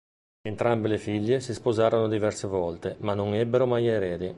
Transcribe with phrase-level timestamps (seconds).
[0.41, 4.29] Entrambe le figlie si sposarono diverse volte, ma non ebbero mai eredi.